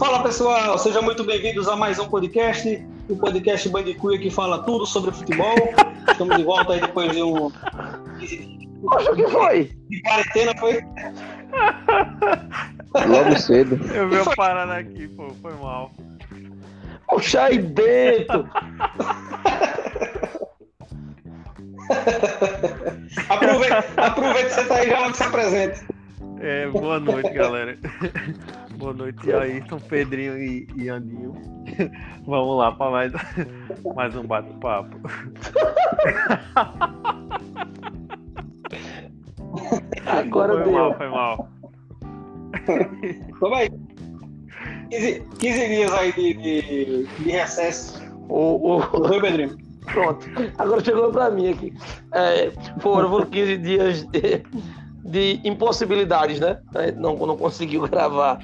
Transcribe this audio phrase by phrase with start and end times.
[0.00, 4.86] Fala pessoal, sejam muito bem-vindos a mais um podcast, o podcast Bandicuia que fala tudo
[4.86, 5.54] sobre futebol.
[6.10, 7.50] Estamos de volta aí depois de um.
[8.80, 9.70] Poxa, o que foi?
[9.90, 10.82] De quarentena foi.
[13.06, 13.78] Logo cedo.
[13.94, 15.92] Eu vi eu parando aqui, pô, foi mal.
[17.06, 18.48] Puxa aí dentro!
[23.28, 25.84] aproveita, aproveita que você tá aí já se apresente.
[26.40, 27.76] É, boa noite, galera.
[28.80, 31.34] Boa noite, Ayrton, Pedrinho e, e Andinho.
[32.26, 33.12] Vamos lá para mais,
[33.94, 34.96] mais um bate-papo.
[40.06, 40.72] Agora foi deu.
[40.72, 41.48] mal, foi mal.
[43.40, 43.70] Vamos aí.
[44.90, 48.00] 15, 15 dias aí de, de, de recesso.
[48.28, 49.56] O, o- Foi, Pedrinho?
[49.84, 50.26] Pronto.
[50.58, 51.72] Agora chegou pra mim aqui.
[52.14, 52.50] É,
[52.80, 54.42] foram, foram 15 dias de,
[55.04, 56.58] de impossibilidades, né?
[56.74, 58.38] A gente não, não conseguiu gravar.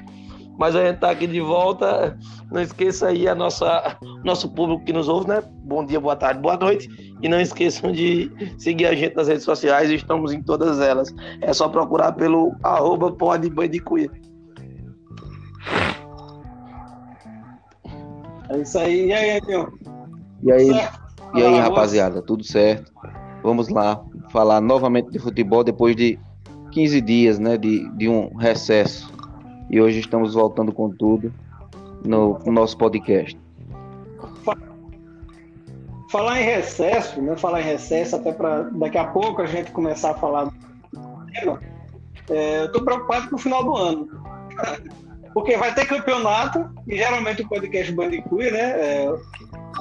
[0.58, 2.18] Mas a gente tá aqui de volta.
[2.50, 5.42] Não esqueça aí a nossa nosso público que nos ouve, né?
[5.64, 6.88] Bom dia, boa tarde, boa noite.
[7.20, 11.14] E não esqueçam de seguir a gente nas redes sociais, estamos em todas elas.
[11.40, 14.10] É só procurar pelo arroba podbandicuia.
[18.48, 19.06] É isso aí.
[19.06, 19.78] E aí, Andinho?
[20.42, 21.00] E aí, Certo?
[21.34, 22.92] e aí, rapaziada, tudo certo?
[23.42, 26.18] Vamos lá falar novamente de futebol depois de
[26.72, 29.12] 15 dias, né, de, de um recesso.
[29.70, 31.32] E hoje estamos voltando com tudo
[32.04, 33.38] no nosso podcast.
[36.10, 37.36] Falar em recesso, né?
[37.36, 40.52] Falar em recesso, até para daqui a pouco a gente começar a falar do
[41.32, 41.60] tema.
[42.30, 44.08] É, eu tô preocupado com o final do ano.
[45.34, 48.58] Porque vai ter campeonato, e geralmente o podcast Bandicoot, né?
[48.58, 49.14] é,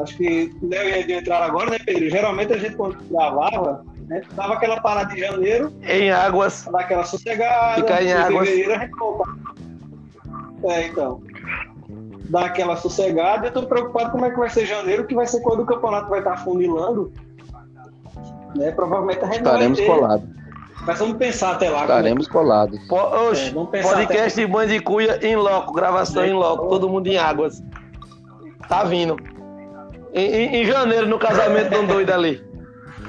[0.01, 2.09] acho que o Léo e Edinho entraram agora, né, Pedro?
[2.09, 6.67] Geralmente a gente, quando gravava, né, dava aquela parada de janeiro, Em águas.
[6.69, 7.75] dar aquela sossegada.
[7.81, 8.49] Ficar em águas.
[8.49, 9.31] fevereiro a gente volta.
[10.65, 11.21] É, então.
[12.29, 13.47] Dar aquela sossegada.
[13.47, 16.09] Eu tô preocupado como é que vai ser janeiro, que vai ser quando o campeonato
[16.09, 17.11] vai estar funilando.
[18.55, 18.71] Né?
[18.71, 20.27] Provavelmente a gente Estaremos colados.
[20.85, 21.81] Mas vamos pensar até lá.
[21.81, 22.79] Estaremos colados.
[22.87, 22.95] Po-
[23.29, 27.17] oxe, É, vamos pensar podcast de Bandicuia em loco, gravação em loco, todo mundo em
[27.17, 27.63] águas.
[28.67, 29.17] Tá vindo.
[30.13, 32.43] Em, em- em janeiro, no casamento de um doido ali.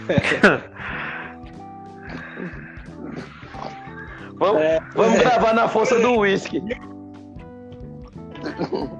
[4.38, 6.62] Vamos, É, vamos gravar na força do uísque.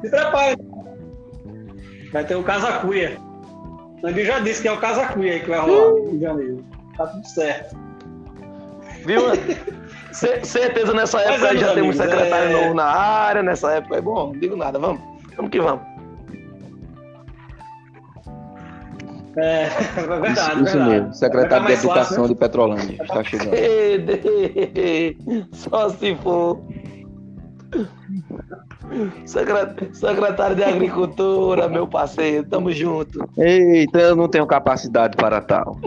[0.03, 0.57] Se prepare.
[2.12, 3.17] Vai ter o Casacuia.
[4.03, 6.65] O Andinho já disse que é o Casacuia aí que vai rolar em janeiro.
[6.97, 7.77] Tá tudo certo.
[9.05, 9.21] Viu?
[10.12, 13.73] Ce- certeza nessa Mas, época aí já amigos, temos secretário é- novo na área, nessa
[13.73, 15.01] época é bom, não digo nada, vamos.
[15.37, 15.83] Vamos que vamos.
[19.37, 19.65] É,
[19.99, 20.33] é verdade.
[20.33, 20.91] Isso, isso verdade.
[20.91, 21.15] mesmo.
[21.15, 23.51] Secretário de Educação fácil, de Petrolândia está chegando.
[25.53, 26.59] Só se for.
[29.25, 33.28] Secret- Secretário de Agricultura, meu parceiro, tamo junto.
[33.37, 35.78] Eita, eu não tenho capacidade para tal.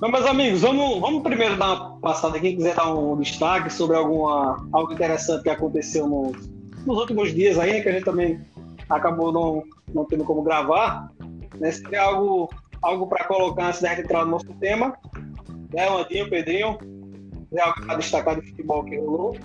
[0.00, 2.38] Mas, meus amigos, vamos, vamos primeiro dar uma passada.
[2.38, 6.32] Quem quiser dar um destaque sobre alguma, algo interessante que aconteceu no-
[6.84, 8.38] nos últimos dias aí, né, que a gente também
[8.90, 9.62] acabou não,
[9.94, 11.10] não tendo como gravar.
[11.58, 12.50] Né, se tiver algo,
[12.82, 14.94] algo para colocar antes da gente entrar no nosso tema,
[15.72, 16.78] né, o Andinho, o Pedrinho,
[17.98, 19.36] destacar de futebol que rolou.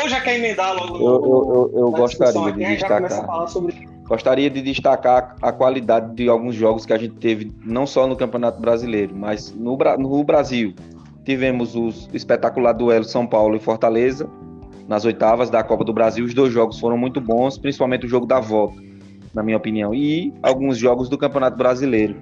[0.00, 2.88] Ou já quer emendar logo Eu, eu, eu, eu gostaria aqui, de a gente já
[2.88, 3.48] começa a destacar.
[3.48, 8.06] sobre Gostaria de destacar a qualidade de alguns jogos que a gente teve, não só
[8.06, 10.74] no Campeonato Brasileiro, mas no, no Brasil.
[11.24, 14.28] Tivemos os- o espetacular duelo São Paulo e Fortaleza,
[14.86, 16.24] nas oitavas da Copa do Brasil.
[16.24, 18.78] Os dois jogos foram muito bons, principalmente o jogo da volta,
[19.32, 19.94] na minha opinião.
[19.94, 22.16] E alguns jogos do Campeonato Brasileiro.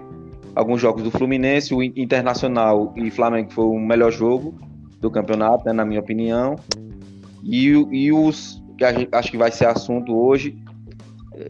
[0.54, 4.54] Alguns jogos do Fluminense, o In- Internacional e Flamengo foi o melhor jogo
[5.00, 6.56] do campeonato, né, na minha opinião.
[7.42, 10.56] E, e os que acho que vai ser assunto hoje,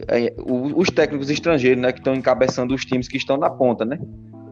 [0.07, 3.83] é, o- os técnicos estrangeiros, né, que estão encabeçando os times que estão na ponta,
[3.85, 3.99] né,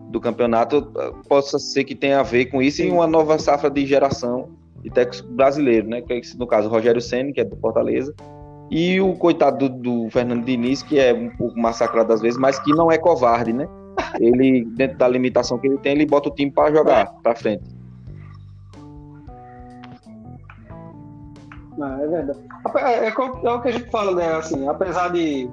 [0.09, 0.91] do campeonato,
[1.29, 4.49] possa ser que tenha a ver com isso e uma nova safra de geração
[4.83, 8.13] de técnicos brasileiros, né, que é, no caso Rogério Ceni, que é do Fortaleza,
[8.69, 12.59] e o coitado do, do Fernando Diniz, que é um pouco massacrado às vezes, mas
[12.59, 13.67] que não é covarde, né?
[14.19, 17.63] Ele dentro da limitação que ele tem, ele bota o time para jogar para frente.
[21.77, 22.39] Não, é verdade.
[22.75, 24.33] É, é é o que a gente fala, né?
[24.33, 25.49] Assim, apesar de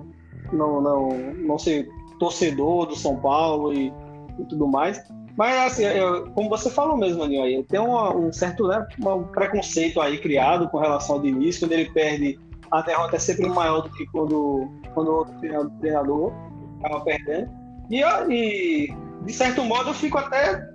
[0.53, 1.89] não, não, não ser
[2.19, 3.93] torcedor do São Paulo e,
[4.39, 5.01] e tudo mais,
[5.37, 9.23] mas assim, eu- como você falou mesmo, Aninho, aí, tem uma- um certo né, um
[9.25, 12.39] preconceito aí criado com relação ao Diniz, quando ele perde,
[12.73, 16.33] a derrota é sempre maior do que quando, quando o outro treinador- treinador
[16.81, 17.51] acaba perdendo.
[17.91, 18.95] E, e,
[19.25, 20.69] de certo modo eu fico até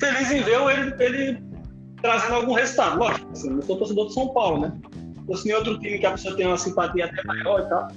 [0.00, 1.42] feliz em ver ele, ele
[2.02, 2.98] trazendo algum resultado.
[2.98, 4.72] Lógico, assim, eu sou torcedor do São Paulo, né?
[5.26, 7.88] Fosse em outro time que a pessoa tem uma simpatia até maior e tal,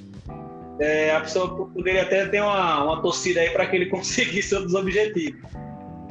[0.80, 4.74] é, a pessoa poderia até ter uma, uma torcida aí para que ele conseguisse outros
[4.74, 5.40] objetivos.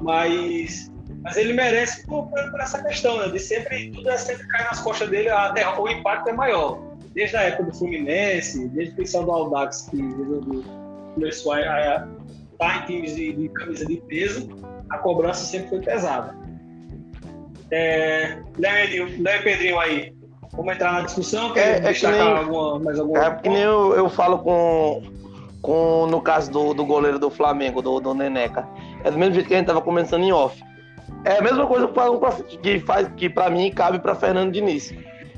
[0.01, 0.91] Mas,
[1.23, 3.29] mas ele merece por, por, essa questão, né?
[3.29, 6.81] De sempre, tudo é sempre cair nas costas dele, até o impacto é maior.
[7.15, 10.01] Desde a época do Fluminense, desde o pessoal do Aldax, que
[11.15, 12.07] começou a, a
[12.61, 14.49] em times de, de camisa de peso,
[14.91, 16.37] a cobrança sempre foi pesada.
[17.71, 18.39] É,
[19.43, 20.13] Pedrinho aí,
[20.53, 21.53] vamos entrar na discussão?
[21.53, 25.03] Quer é, é que nem, alguma, mais alguma É que nem eu, eu falo com,
[25.63, 28.69] com, no caso do, do goleiro do Flamengo, do, do Neneca.
[29.05, 30.61] É do mesmo jeito que a gente tava começando em off.
[31.25, 31.89] É a mesma coisa
[32.63, 34.93] que faz que para mim cabe para Fernando Diniz.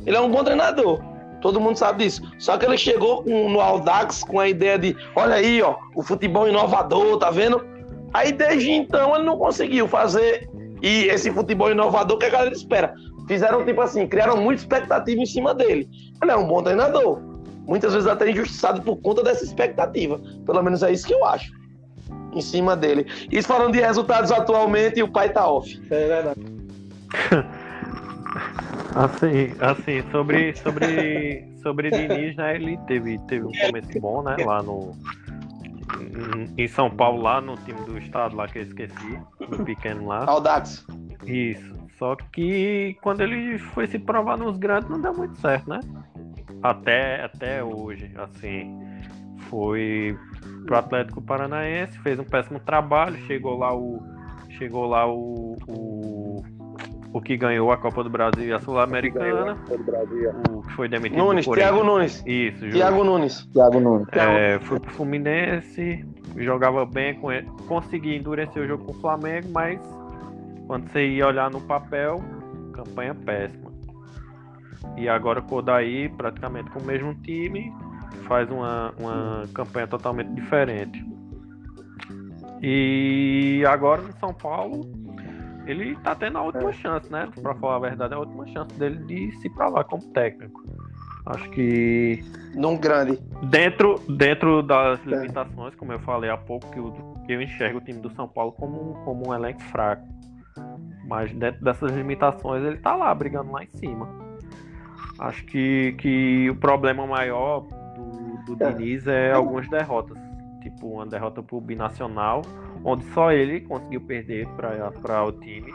[0.07, 1.12] Ele é um bom treinador.
[1.43, 2.23] Todo mundo sabe disso.
[2.39, 6.03] Só que ele chegou com, no Aldax com a ideia de, olha aí, ó, o
[6.03, 7.67] futebol inovador, tá vendo?
[8.15, 10.49] Aí desde então ele não conseguiu fazer
[10.81, 12.95] e esse futebol inovador que a galera espera.
[13.27, 15.89] Fizeram tipo assim, criaram muita expectativa em cima dele.
[16.23, 17.21] Ele é um bom treinador.
[17.67, 20.21] Muitas vezes até injustiçado por conta dessa expectativa.
[20.47, 21.53] Pelo menos é isso que eu acho.
[22.33, 23.07] Em cima dele.
[23.31, 25.81] Isso falando de resultados atualmente, o pai tá off.
[25.91, 26.41] É verdade.
[28.95, 32.57] Assim, assim, sobre, sobre, sobre Diniz, né?
[32.57, 34.37] Ele teve, teve um começo bom, né?
[34.45, 34.93] Lá no.
[36.57, 40.25] Em São Paulo, lá no time do estado, lá que eu esqueci, no pequeno lá.
[40.27, 40.87] Audax.
[41.25, 41.73] Isso.
[41.99, 45.81] Só que quando ele foi se provar nos grandes, não deu muito certo, né?
[46.63, 48.79] Até, até hoje, assim.
[49.49, 50.17] Foi
[50.67, 54.03] pro Atlético Paranaense, fez um péssimo trabalho, chegou lá o.
[54.51, 56.22] Chegou lá o, o
[57.13, 59.57] o que ganhou a Copa do Brasil e a Sul-Americana.
[60.51, 61.19] O que foi demitido.
[61.19, 62.23] Nunes, Thiago Nunes.
[62.27, 63.47] Isso, Thiago Nunes.
[63.53, 64.09] Thiago Nunes.
[64.13, 66.05] É, foi pro Fluminense,
[66.37, 69.81] jogava bem com ele, conseguia endurecer o jogo com o Flamengo, mas
[70.67, 72.23] quando você ia olhar no papel,
[72.73, 73.71] campanha péssima.
[74.97, 77.73] E agora o Kodaí, praticamente com o mesmo time,
[78.27, 81.05] faz uma, uma campanha totalmente diferente.
[82.63, 84.89] E agora no São Paulo,
[85.67, 86.73] ele tá tendo a última é.
[86.73, 87.29] chance, né?
[87.41, 90.63] Pra falar a verdade, é a última chance dele de se provar como técnico.
[91.27, 92.23] Acho que.
[92.55, 93.19] Num grande.
[93.45, 95.11] Dentro, dentro das é.
[95.11, 96.93] limitações, como eu falei há pouco, que eu,
[97.29, 100.07] eu enxergo o time do São Paulo como, como um elenco fraco.
[101.07, 104.09] Mas dentro dessas limitações, ele tá lá, brigando lá em cima.
[105.19, 108.73] Acho que, que o problema maior do, do é.
[108.73, 110.19] Diniz é algumas derrotas.
[110.61, 112.43] Tipo, uma derrota pro Binacional
[112.85, 115.73] onde só ele conseguiu perder para o time,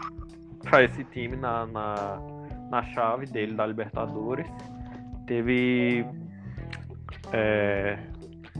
[0.63, 2.19] para esse time na, na,
[2.69, 4.47] na, chave dele da Libertadores.
[5.25, 6.05] Teve
[7.31, 7.97] é,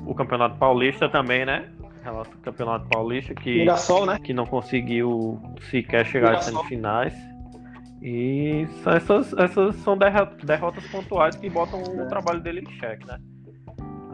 [0.05, 1.69] o Campeonato Paulista também, né?
[2.05, 4.17] O Campeonato Paulista que, Mirassol, né?
[4.23, 7.13] que não conseguiu sequer chegar às semifinais.
[8.01, 13.17] E essas, essas são derrotas pontuais que botam o trabalho dele em xeque, né?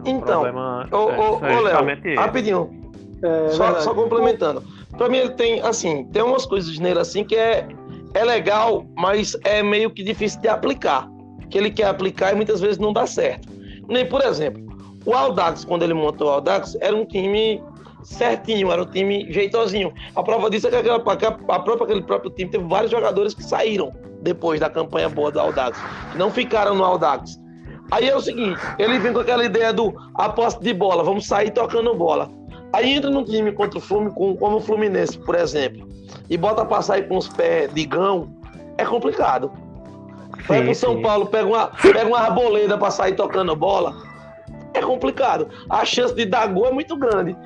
[0.05, 2.82] O então, problema ô, ô, é ô Léo, rapidinho,
[3.23, 4.63] é, só, só, complementando.
[4.97, 7.67] Pra mim, ele tem, assim, tem umas coisas nele assim que é,
[8.13, 11.09] é legal, mas é meio que difícil de aplicar.
[11.49, 13.47] Que ele quer aplicar e muitas vezes não dá certo.
[13.87, 14.61] Nem, por exemplo,
[15.05, 17.61] o Aldax, quando ele montou o Aldax, era um time
[18.03, 19.93] certinho, era um time jeitosinho.
[20.15, 23.43] A prova disso é que aquela, a própria, aquele próprio time teve vários jogadores que
[23.43, 25.79] saíram depois da campanha boa do Aldax,
[26.15, 27.39] não ficaram no Aldax.
[27.91, 31.51] Aí é o seguinte, ele vem com aquela ideia do aposta de bola, vamos sair
[31.51, 32.29] tocando bola.
[32.73, 35.87] Aí entra num time contra o Fluminense, como o Fluminense, por exemplo,
[36.29, 38.35] e bota pra sair com os pés de gão,
[38.77, 39.51] é complicado.
[40.47, 43.95] Vai pro São Paulo, pega uma, pega uma arboleda pra sair tocando bola,
[44.73, 45.47] é complicado.
[45.69, 47.37] A chance de dar gol é muito grande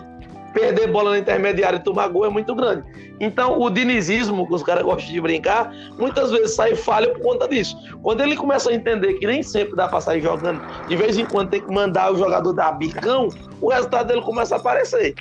[0.53, 2.83] perder bola na intermediária e tomar gol é muito grande.
[3.19, 7.47] Então, o dinizismo, que os caras gostam de brincar, muitas vezes sai falha por conta
[7.47, 7.75] disso.
[8.01, 11.25] Quando ele começa a entender que nem sempre dá para sair jogando, de vez em
[11.25, 15.15] quando tem que mandar o jogador dar bicão, o resultado dele começa a aparecer.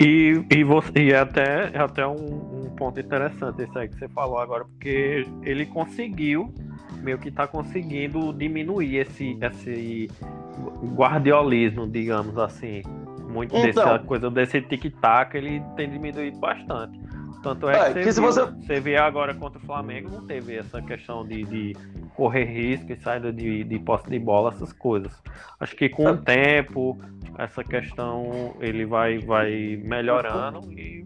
[0.00, 3.98] E, e, você, e é até, é até um, um ponto interessante esse aí que
[3.98, 6.52] você falou agora, porque ele conseguiu
[7.02, 10.08] meio que está conseguindo diminuir esse, esse
[10.96, 12.82] guardiolismo, digamos assim
[13.34, 16.98] muito então, dessa coisa desse tic-tac, ele tem diminuído bastante.
[17.42, 18.44] Tanto é, que, é, você, que viu, você...
[18.46, 21.76] você vê agora contra o Flamengo, não teve essa questão de, de
[22.14, 25.12] correr risco e saída de, de posse de bola, essas coisas.
[25.60, 26.98] Acho que com o tempo,
[27.36, 31.04] essa questão ele vai, vai melhorando e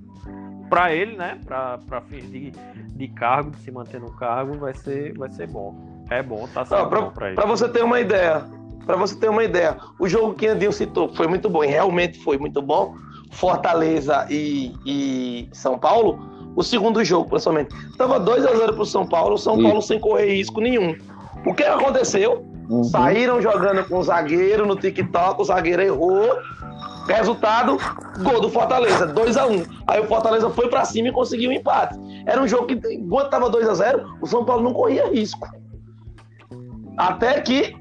[0.68, 2.52] para ele, né, para fins de,
[2.94, 6.04] de cargo, de se manter no cargo, vai ser, vai ser bom.
[6.10, 7.34] É bom, tá sendo ah, pra, bom ele.
[7.34, 8.44] Para você ter uma ideia,
[8.86, 12.18] para você ter uma ideia, o jogo que Andinho citou foi muito bom, e realmente
[12.22, 12.94] foi muito bom.
[13.30, 16.18] Fortaleza e, e São Paulo.
[16.56, 17.74] o segundo jogo, principalmente.
[17.96, 19.62] Tava 2 a 0 pro São Paulo, o São.
[19.62, 20.96] Paulo sem correr risco nenhum.
[21.46, 22.44] O que aconteceu?
[22.68, 22.84] Uhum.
[22.84, 26.38] Saíram jogando com o zagueiro no TikTok, o zagueiro errou.
[27.06, 27.78] Resultado,
[28.22, 31.52] gol do Fortaleza, 2 a 1 Aí o Fortaleza foi pra cima e conseguiu o
[31.52, 31.98] empate.
[32.26, 35.48] Era um jogo que, enquanto tava 2 a 0 o São Paulo não corria risco.
[36.98, 37.74] Até que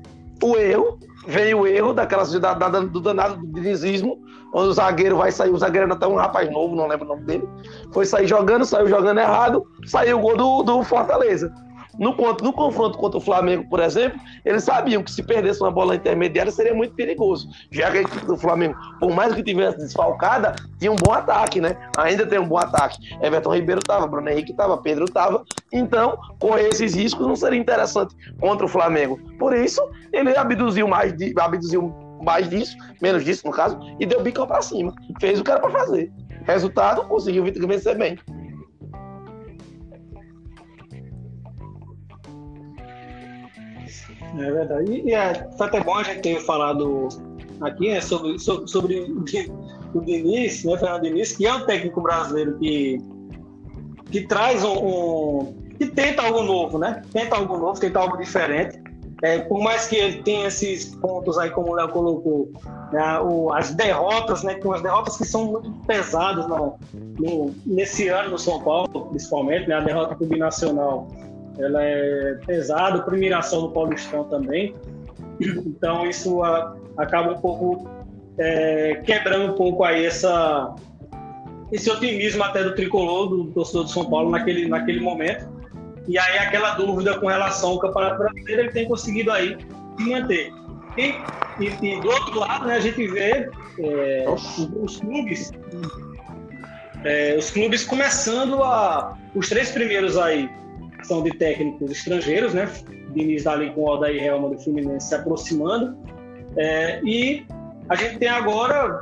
[0.44, 4.20] o erro, veio o erro daquelas da, da- do danado do dinizismo,
[4.54, 7.24] onde o zagueiro vai sair, o zagueiro tá um rapaz novo, não lembro o nome
[7.24, 7.48] dele.
[7.92, 11.54] Foi sair jogando, saiu jogando errado, saiu o gol do, do Fortaleza.
[12.00, 15.96] No, no confronto contra o Flamengo, por exemplo, eles sabiam que se perdesse uma bola
[15.96, 17.50] intermediária seria muito perigoso.
[17.72, 21.60] Já que a equipe do Flamengo, por mais que tivesse desfalcada, tinha um bom ataque,
[21.60, 21.76] né?
[21.98, 22.98] Ainda tem um bom ataque.
[23.22, 25.44] Everton Ribeiro tava, Bruno Henrique tava, Pedro tava.
[25.72, 29.20] Então, correr esses riscos não seria interessante contra o Flamengo.
[29.40, 29.82] Por isso,
[30.14, 34.62] ele abduziu mais, de, abduziu mais disso, menos disso no caso, e deu bicão pra
[34.62, 34.94] cima.
[35.20, 36.12] Fez o que era pra fazer.
[36.46, 38.18] Resultado, conseguiu vencer bem.
[44.38, 44.92] É verdade.
[44.92, 47.08] E, e é, foi até bom a gente ter falado
[47.62, 49.52] aqui né, sobre, sobre, sobre o Di-
[49.94, 52.98] o Diniz, né, Fernando Diniz, que é um técnico brasileiro que,
[54.12, 57.02] que traz um, um- que tenta algo novo, né?
[57.14, 58.82] Tenta algo novo, tenta algo diferente.
[59.24, 62.52] É, por mais que ele tenha esses pontos aí, como o Léo colocou,
[62.92, 64.56] né, o- as derrotas, né?
[64.56, 66.76] Com as derrotas que são muito pesadas no,
[67.20, 69.76] no- nesse ano no São Paulo, principalmente, né?
[69.76, 71.08] A derrota para o Binacional
[71.60, 74.76] ela é pesada, premiração no Paulistão também.
[75.42, 77.88] Então isso a- acaba um pouco
[78.40, 80.74] é, quebrando um pouco aí essa,
[81.72, 85.48] esse otimismo até do tricolor, do torcedor do São Paulo naquele, naquele momento.
[86.08, 89.58] E aí aquela dúvida com relação ao Campeonato Brasileiro, ele tem conseguido aí
[89.98, 90.52] se manter.
[90.98, 91.16] E,
[91.60, 93.50] e- e do outro lado, né, a gente vê
[93.80, 95.52] é, os, os clubes
[97.04, 100.50] é, os clubes começando a os três primeiros aí
[101.08, 102.70] são de técnicos estrangeiros, né?
[103.14, 105.98] Diniz ali com o Odair Helma do Fluminense se aproximando.
[106.56, 107.46] É, e
[107.90, 109.00] a gente tem agora,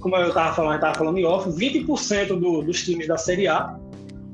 [0.00, 3.76] como eu estava falando, estava falando em off, 20% do, dos times da Série A,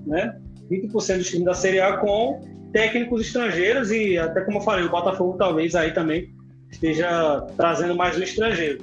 [0.06, 0.36] né?
[0.70, 2.40] 20% dos times da Série A com
[2.72, 6.32] técnicos estrangeiros e até como eu falei, o Botafogo talvez aí também
[6.70, 8.78] esteja trazendo mais um estrangeiro.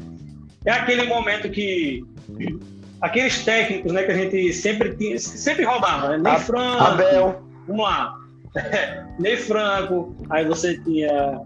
[0.65, 2.03] É aquele momento que
[3.01, 6.17] aqueles técnicos, né, que a gente sempre tinha, sempre rodava, né?
[6.17, 8.18] Ney A- Franco, Abel, vamos lá.
[9.19, 11.41] Ney Franco, aí você tinha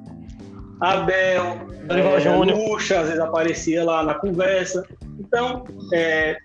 [0.80, 2.58] Abel, Dorival é, Júnior.
[2.58, 4.86] Lucha, às vezes aparecia lá na conversa.
[5.20, 6.38] Então, é,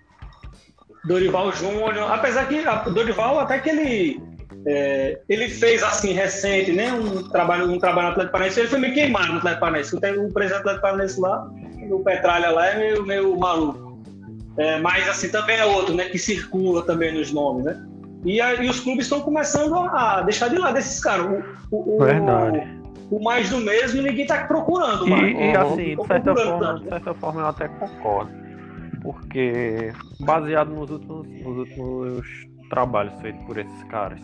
[1.05, 4.21] Dorival Júnior, apesar que Dorival até que ele
[4.65, 8.79] é, ele fez assim recente, né, um trabalho um trabalho no Atlético Paranaense, ele foi
[8.79, 10.01] meio queimado no Atlético Paranaense.
[10.01, 11.49] Tem o presidente do Atlético Paranaense lá,
[11.91, 13.99] o Petralha lá é meio, meio maluco.
[14.57, 17.88] É, mas assim também é outro, né, que circula também nos nomes, né?
[18.25, 21.25] E, aí os clubes estão começando a deixar de lado esses caras.
[21.71, 22.79] O, o- o- Verdade.
[23.09, 25.31] O, mais do mesmo ninguém está procurando E, mais.
[25.31, 25.61] e, Uhum.
[25.61, 26.83] assim, de certa, forma, tanto.
[26.83, 28.31] de certa forma eu até concordo.
[29.01, 32.27] Porque, baseado nos últimos, nos últimos
[32.69, 34.19] trabalhos feitos por esses caras,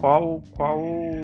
[0.00, 1.22] qual, qual o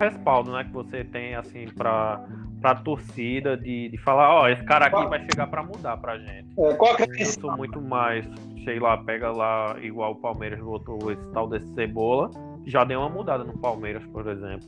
[0.00, 2.20] respaldo né, que você tem assim para
[2.62, 6.48] a torcida de, de falar, ó, esse cara aqui vai chegar para mudar pra gente.
[6.58, 8.26] É, qual a Eu sou muito mais,
[8.64, 12.30] sei lá, pega lá, igual o Palmeiras botou esse tal desse Cebola,
[12.66, 14.66] já deu uma mudada no Palmeiras, por exemplo.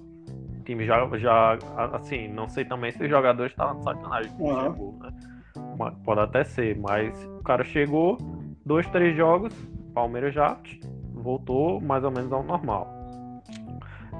[0.61, 1.59] O time já, já
[1.93, 4.62] assim, não sei também se os jogadores estavam de sacanagem com o Uhum.
[4.62, 5.93] Cebola, né?
[6.05, 8.19] Pode até ser, mas o cara chegou,
[8.65, 9.53] dois, três jogos,
[9.88, 10.57] o Palmeiras já
[11.15, 12.88] voltou mais ou menos ao normal.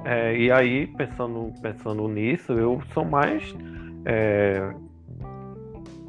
[0.05, 3.55] É, e aí, pensando, pensando nisso, eu sou mais
[4.05, 4.73] é,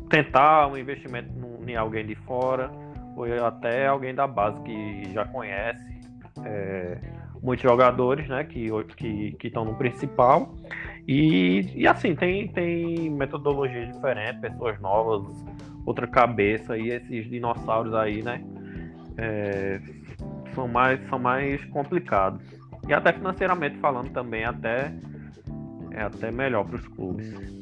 [0.09, 1.29] tentar um investimento
[1.67, 2.69] em alguém de fora,
[3.17, 5.99] ou até alguém da base que já conhece
[6.45, 6.97] é,
[7.41, 10.55] muitos jogadores, né, que que que estão no principal.
[11.07, 15.25] E, e assim, tem, tem metodologias diferentes, pessoas novas,
[15.85, 18.43] outra cabeça, e esses dinossauros aí, né,
[19.17, 19.79] é,
[20.53, 22.41] são, mais, são mais complicados.
[22.87, 24.93] E até financeiramente falando também, até,
[25.91, 27.56] é até melhor para os clubes.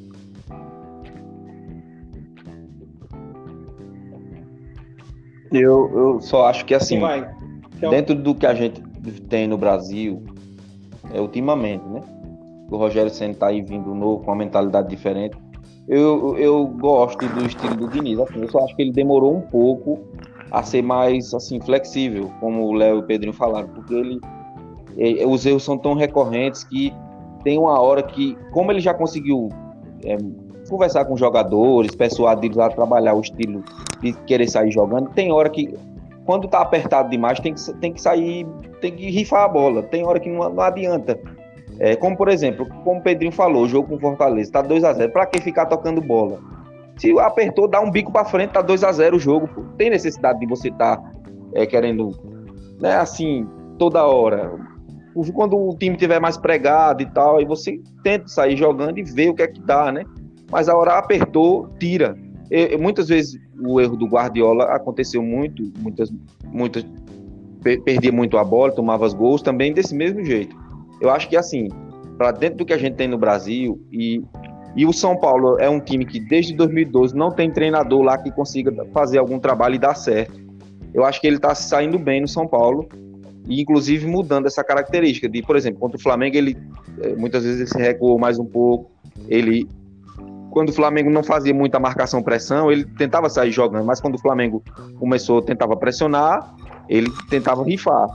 [5.51, 7.29] Eu, eu só acho que assim, vai.
[7.79, 8.81] Que é o- dentro do que a gente
[9.29, 10.21] tem no Brasil,
[11.13, 12.01] é, ultimamente, né?
[12.71, 15.37] O Rogério Senna tá aí vindo novo, com uma mentalidade diferente.
[15.87, 18.19] Eu, eu gosto do estilo do Diniz.
[18.19, 19.99] Assim, eu só acho que ele demorou um pouco
[20.51, 24.19] a ser mais assim flexível, como o Léo e o Pedrinho falaram, porque ele
[24.97, 26.91] eh, os erros são tão recorrentes que
[27.43, 29.49] tem uma hora que, como ele já conseguiu
[30.03, 30.17] eh,
[30.69, 33.63] conversar com jogadores, persuadir eles a trabalhar o estilo
[34.01, 35.73] de querer sair jogando, tem hora que
[36.25, 38.47] quando tá apertado demais, tem que, tem que sair,
[38.81, 39.83] tem que rifar a bola.
[39.83, 41.19] Tem hora que não, não adianta.
[41.79, 44.93] É, como, por exemplo, como o Pedrinho falou, o jogo com Fortaleza tá 2 a
[44.93, 46.39] 0 Pra que ficar tocando bola?
[46.97, 49.47] Se apertou, dá um bico para frente, tá 2 a 0 o jogo.
[49.47, 49.61] Pô.
[49.77, 51.11] Tem necessidade de você estar tá,
[51.53, 52.11] é, querendo,
[52.79, 54.51] né, assim, toda hora.
[55.33, 59.29] Quando o time tiver mais pregado e tal, aí você tenta sair jogando e ver
[59.29, 60.03] o que é que dá, né?
[60.55, 62.17] Mas a hora apertou, tira.
[62.49, 66.09] E, muitas vezes o erro do Guardiola aconteceu muito, muitas,
[66.45, 66.85] muitas
[67.83, 70.55] perdia muito a bola, tomava os gols também desse mesmo jeito.
[71.01, 71.67] Eu acho que assim,
[72.17, 74.23] para dentro do que a gente tem no Brasil e
[74.77, 78.31] e o São Paulo é um time que desde 2012 não tem treinador lá que
[78.31, 80.39] consiga fazer algum trabalho e dar certo.
[80.93, 82.87] Eu acho que ele está saindo bem no São Paulo
[83.47, 86.57] e inclusive mudando essa característica de, por exemplo, contra o Flamengo ele
[87.01, 88.91] eh, muitas vezes ele se recuou mais um pouco,
[89.27, 89.67] ele
[90.55, 94.17] quando o Flamengo não fazia muita marcação pressão, ele tentava sair jogando, mas quando o
[94.17, 94.63] Flamengo
[94.97, 96.55] começou, tentava pressionar,
[96.87, 98.07] ele tentava rifar.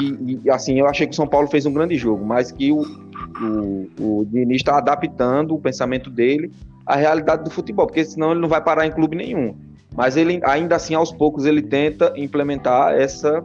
[0.00, 2.72] E, e assim, eu achei que o São Paulo fez um grande jogo, mas que
[2.72, 6.50] o, o, o Diniz está adaptando o pensamento dele
[6.86, 9.54] à realidade do futebol, porque senão ele não vai parar em clube nenhum.
[9.94, 13.44] Mas ele, ainda assim, aos poucos, ele tenta implementar essa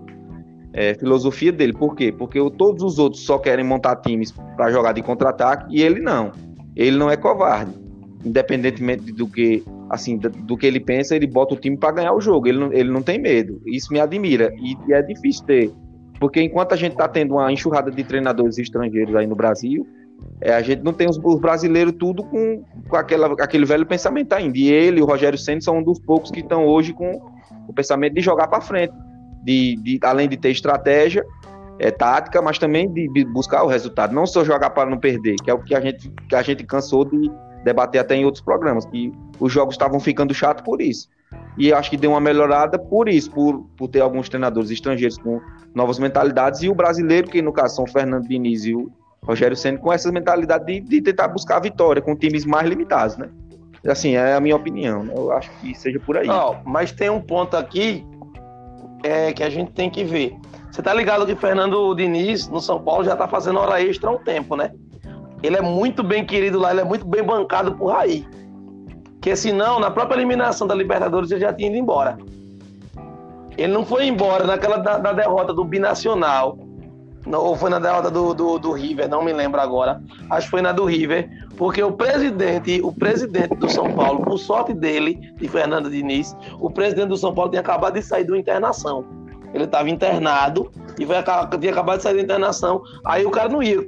[0.71, 1.73] é, filosofia dele.
[1.73, 2.09] Por quê?
[2.09, 6.31] Porque todos os outros só querem montar times para jogar de contra-ataque e ele não.
[6.73, 7.88] Ele não é covarde
[8.23, 12.21] independentemente do que assim do que ele pensa, ele bota o time para ganhar o
[12.21, 12.47] jogo.
[12.47, 13.61] Ele não, ele não tem medo.
[13.65, 15.71] Isso me admira e, e é difícil ter,
[16.19, 19.87] porque enquanto a gente está tendo uma enxurrada de treinadores estrangeiros aí no Brasil,
[20.41, 24.33] é, a gente não tem os, os brasileiros tudo com, com aquela, aquele velho pensamento
[24.33, 24.57] ainda.
[24.57, 27.19] E ele, o Rogério Senna, são um dos poucos que estão hoje com
[27.67, 28.93] o pensamento de jogar para frente,
[29.43, 31.25] de, de, além de ter estratégia,
[31.79, 35.35] é, tática, mas também de, de buscar o resultado, não só jogar para não perder,
[35.35, 37.31] que é o que a gente, que a gente cansou de,
[37.63, 41.09] debater até em outros programas, que os jogos estavam ficando chato por isso.
[41.57, 45.41] E acho que deu uma melhorada por isso, por, por ter alguns treinadores estrangeiros com
[45.73, 48.91] novas mentalidades, e o brasileiro, que no caso são Fernando Diniz e o
[49.23, 53.17] Rogério Senna, com essa mentalidade de, de tentar buscar a vitória com times mais limitados,
[53.17, 53.29] né?
[53.87, 55.03] Assim, é a minha opinião.
[55.03, 55.13] Né?
[55.15, 56.27] Eu acho que seja por aí.
[56.27, 58.05] Não, mas tem um ponto aqui
[59.03, 60.35] é, que a gente tem que ver.
[60.71, 64.13] Você tá ligado que Fernando Diniz, no São Paulo, já tá fazendo hora extra há
[64.13, 64.71] um tempo, né?
[65.41, 68.27] Ele é muito bem querido lá, ele é muito bem bancado por Raí.
[69.21, 72.17] Que senão, na própria eliminação da Libertadores, ele já tinha ido embora.
[73.57, 76.57] Ele não foi embora naquela da, da derrota do Binacional,
[77.27, 80.01] ou foi na derrota do, do, do, River, não me lembro agora.
[80.29, 84.37] Acho que foi na do River, porque o presidente, o presidente do São Paulo, por
[84.37, 88.35] sorte dele, de Fernando Diniz, o presidente do São Paulo tinha acabado de sair do
[88.35, 89.05] internação.
[89.53, 91.15] Ele estava internado e foi,
[91.59, 92.81] tinha acabado de sair da internação.
[93.05, 93.85] Aí o cara não ia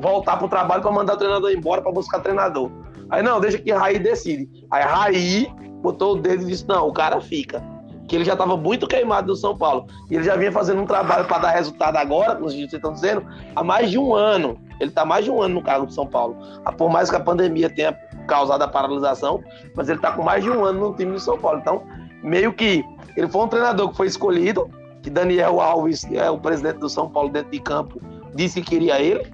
[0.00, 2.70] voltar pro trabalho para mandar o treinador embora para buscar treinador.
[3.10, 4.48] Aí não, deixa que Raí decide.
[4.70, 7.62] Aí Raí botou o dedo e disse: não, o cara fica.
[8.06, 9.86] Que ele já estava muito queimado no São Paulo.
[10.10, 13.24] E ele já vinha fazendo um trabalho para dar resultado agora, como vocês estão dizendo,
[13.54, 14.58] há mais de um ano.
[14.80, 16.36] Ele está mais de um ano no cargo de São Paulo.
[16.76, 17.92] Por mais que a pandemia tenha
[18.26, 19.42] causado a paralisação,
[19.76, 21.60] mas ele está com mais de um ano no time do São Paulo.
[21.60, 21.82] Então,
[22.22, 22.84] meio que
[23.16, 24.68] ele foi um treinador que foi escolhido,
[25.02, 28.00] que Daniel Alves, é o presidente do São Paulo dentro de campo,
[28.34, 29.26] disse que queria ele.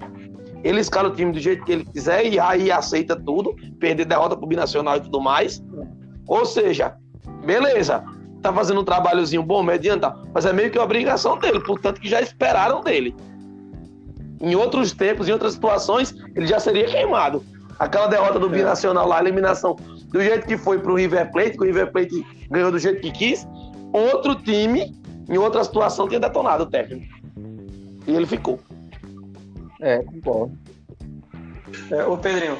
[0.67, 4.35] Ele escala o time do jeito que ele quiser e aí aceita tudo, perder derrota
[4.35, 5.63] pro Binacional e tudo mais.
[6.27, 6.97] Ou seja,
[7.45, 8.03] beleza,
[8.41, 10.01] tá fazendo um trabalhozinho bom, mediano,
[10.33, 13.15] mas é meio que obrigação dele, portanto que já esperaram dele.
[14.41, 17.41] Em outros tempos, em outras situações, ele já seria queimado.
[17.79, 18.49] Aquela derrota do é.
[18.49, 22.25] Binacional lá, a eliminação do jeito que foi pro River Plate, que o River Plate
[22.51, 23.47] ganhou do jeito que quis,
[23.93, 24.93] outro time,
[25.29, 27.05] em outra situação, tinha detonado o técnico.
[28.05, 28.59] E ele ficou.
[29.81, 30.57] É, concordo.
[31.91, 32.57] É, ô Pedrinho,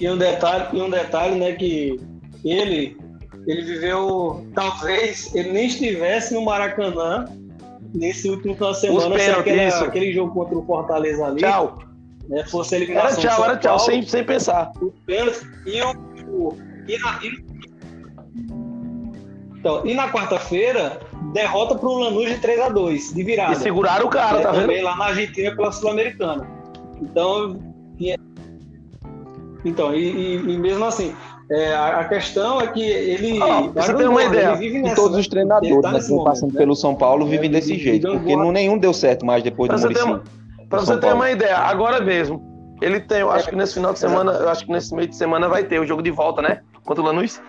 [0.00, 2.00] e um detalhe, e um detalhe, né, que
[2.44, 2.96] ele,
[3.46, 7.24] ele viveu, talvez ele nem estivesse no Maracanã
[7.94, 11.40] nesse último final de semana, se aquele, aquele jogo contra o Fortaleza ali.
[11.40, 11.78] Tchau.
[12.28, 13.08] Né, fosse a eliminação.
[13.08, 14.72] Era tchau, era tchau, sem, sem pensar.
[15.08, 15.82] e,
[16.28, 16.56] o,
[16.88, 17.44] e, na, e,
[19.58, 21.00] então, e na quarta-feira,
[21.32, 23.52] derrota para o Lanús de 3 a 2 de virada.
[23.52, 24.84] E seguraram o cara, é, tá também vendo?
[24.84, 26.46] lá na Argentina pela Sul-Americana.
[27.00, 27.58] Então,
[27.98, 28.14] e,
[29.64, 31.14] então e, e, mesmo assim,
[31.50, 33.40] é, a, a, questão é que ele.
[33.40, 34.56] Oh, você tem uma ideia.
[34.56, 36.58] Nessa, todos os treinadores tá né, que passando né?
[36.58, 39.76] pelo São Paulo vivem desse ele, jeito, porque não, nenhum deu certo mais depois pra
[39.76, 40.20] do Muricy.
[40.68, 42.42] Para você ter uma ideia, agora mesmo,
[42.82, 45.16] ele tem, eu acho que nesse final de semana, eu acho que nesse meio de
[45.16, 46.60] semana vai ter o jogo de volta, né?
[46.84, 47.40] Contra o Lanús.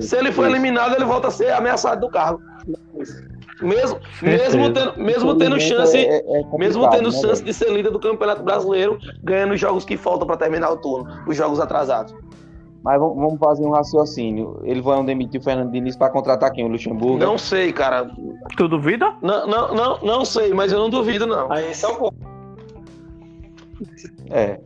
[0.00, 2.40] Se ele for eliminado, ele volta a ser ameaçado do cargo.
[3.60, 7.90] Mesmo, mesmo tendo, mesmo tendo chance, é, é mesmo tendo né, chance de ser líder
[7.90, 12.12] do Campeonato Brasileiro, ganhando os jogos que faltam para terminar o turno, os jogos atrasados.
[12.82, 14.60] Mas vamos fazer um raciocínio.
[14.64, 16.64] Eles vão demitir o Fernando Diniz para contratar quem?
[16.64, 17.18] O Luxemburgo?
[17.18, 18.10] Não sei, cara.
[18.56, 19.14] Tu duvida?
[19.22, 21.50] Não, não, não, não sei, mas eu não duvido, não.
[21.52, 22.14] Aí esse é o ponto.
[24.30, 24.58] É.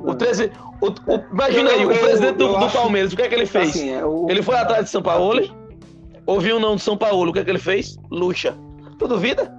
[0.00, 0.50] O 13,
[0.80, 3.70] o, o- imagina aí, o presidente do, do Palmeiras, o que é que ele fez?
[3.70, 5.40] Assim, é, o- Ele foi atrás de São Paulo,
[6.26, 7.96] ouviu um não de São Paulo, o que é que ele fez?
[8.10, 8.54] Luxa.
[8.98, 9.52] Tu duvida?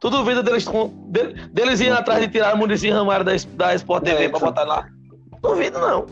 [0.00, 3.74] Tu duvida deles, com- de- deles irem atrás de tirar a Muricy Ramalho da, da
[3.74, 4.48] Sport TV É, pra então.
[4.48, 4.88] botar lá?
[5.40, 6.06] Duvido não.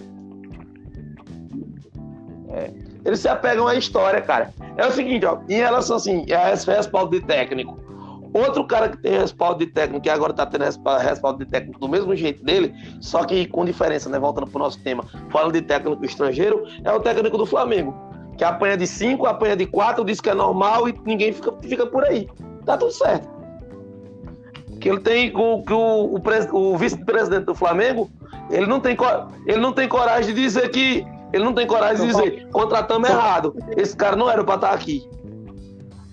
[2.50, 2.70] É.
[3.05, 4.53] Eles se apegam à história, cara.
[4.76, 7.79] É o seguinte, ó, em relação assim, a esse respaldo de técnico.
[8.32, 11.80] Outro cara que tem respaldo de técnico, que agora tá tendo respa- respaldo de técnico
[11.80, 14.18] do mesmo jeito dele, só que com diferença, né?
[14.18, 17.94] Voltando pro nosso tema, falando de técnico estrangeiro, é o técnico do Flamengo.
[18.38, 21.86] Que apanha de 5, apanha de 4, diz que é normal e ninguém fica, fica
[21.86, 22.28] por aí.
[22.64, 23.28] Tá tudo certo.
[24.80, 28.10] Que ele tem o, que o, o, o vice-presidente do Flamengo,
[28.48, 28.96] ele não, tem,
[29.46, 31.04] ele não tem coragem de dizer que.
[31.32, 33.54] Ele não tem coragem de dizer, contratamos errado.
[33.76, 35.08] Esse cara não era pra estar aqui.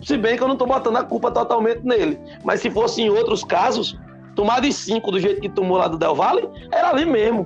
[0.07, 2.17] Se bem que eu não tô botando a culpa totalmente nele.
[2.41, 3.99] Mas se fosse em outros casos,
[4.35, 7.45] tomar de 5 do jeito que tomou lá do Del Valle, era ali mesmo.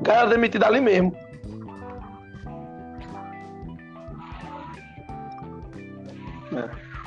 [0.00, 1.14] O cara era demitido ali mesmo.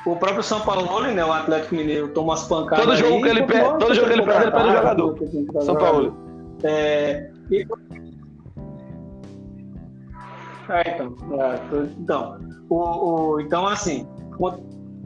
[0.05, 1.23] O próprio São Paulo, né?
[1.25, 2.85] O Atlético Mineiro toma as pancadas.
[2.85, 5.17] Todo jogo aí, que ele perde- todo jogo que ele perde, ele perde o jogador.
[5.61, 5.75] São.
[5.75, 6.17] Paulo.
[6.63, 7.67] É, e-
[10.69, 11.59] É, então, é,
[11.99, 12.39] então,
[12.69, 12.75] o,
[13.33, 14.07] o- então assim,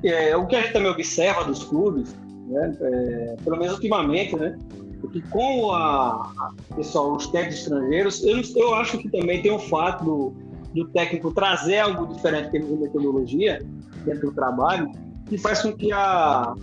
[0.04, 2.16] é, o que a gente também observa dos clubes,
[2.48, 4.58] né, é, pelo menos ultimamente, né,
[5.04, 6.32] é que com a,
[6.76, 10.34] pessoal, os técnicos estrangeiros, eu, eu acho que também tem o fato do,
[10.74, 13.62] do técnico trazer algo diferente em termos de metodologia
[14.06, 14.90] dentro do trabalho,
[15.28, 16.54] que faz com que a,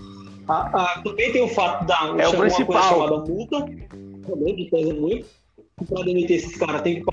[0.48, 2.82] a, a- também tem o fato da É o uma coisa principal.
[2.82, 3.56] chamada multa,
[4.26, 5.26] também que pesa muito,
[5.88, 7.04] para demitir esses caras tem que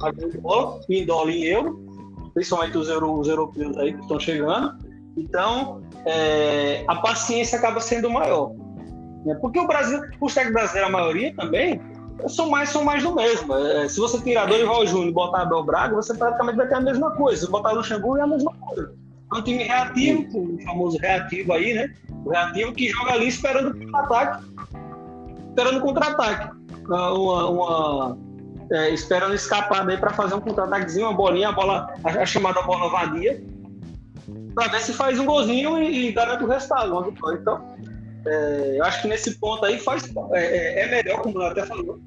[0.00, 1.80] pagar em dólar, em dólar em euro,
[2.34, 4.85] principalmente os, euro, os europeus aí que estão chegando.
[5.16, 8.52] Então, é, a paciência acaba sendo maior.
[9.24, 9.34] né?
[9.40, 11.80] Porque o Brasil, os técnicos brasileiros, a maioria também,
[12.28, 13.54] são mais, são mais do mesmo.
[13.54, 16.80] É, se você tirar Dorival Júnior e botar Abel Braga, você praticamente vai ter a
[16.80, 17.44] mesma coisa.
[17.44, 18.92] Se botar Luxemburgo, é a mesma coisa.
[19.32, 21.92] É um time reativo, o famoso reativo aí, né?
[22.24, 24.44] O reativo que joga ali esperando contra-ataque.
[25.48, 26.56] Esperando contra-ataque.
[26.86, 28.18] Uma, uma,
[28.70, 32.62] é, esperando escapar daí para fazer um contra-ataquezinho, uma bolinha, a bola, a, a chamada
[32.62, 33.42] bola vadia,
[34.56, 37.38] para ver se faz um golzinho e, e garante o resultado, uma vitória.
[37.38, 37.76] Então,
[38.26, 41.64] é, eu acho que nesse ponto aí faz, é, é- é melhor, como eu até
[41.66, 42.00] falou,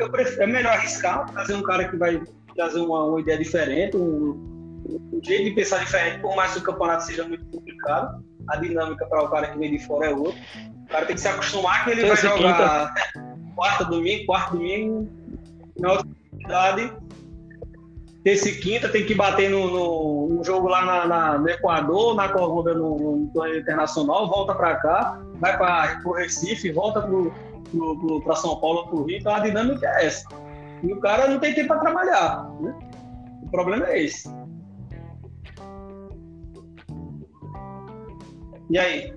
[0.00, 2.22] é, prefiro- é melhor arriscar, trazer um cara que vai
[2.56, 4.30] trazer uma, uma ideia diferente, um,
[5.12, 9.04] um jeito de pensar diferente, por mais que o campeonato seja muito complicado, a dinâmica
[9.06, 10.40] para o cara que vem de fora é outra.
[10.84, 12.94] O cara tem que se acostumar que ele Terça vai jogar
[13.54, 15.08] quarta, domingo, quarto, domingo,
[15.78, 16.06] na outra
[16.40, 16.92] cidade.
[18.24, 22.14] Terça e quinta tem que bater no, no- no jogo lá na- na- no Equador,
[22.14, 27.00] na Colômbia, no, no torneio internacional, volta para cá, vai para o Recife, volta
[28.24, 29.18] para São Paulo, para o Rio.
[29.18, 30.26] Então a dinâmica é essa.
[30.82, 32.50] E o cara não tem tempo para trabalhar.
[32.60, 32.74] né?
[33.42, 34.28] O problema é esse.
[38.70, 39.14] E aí?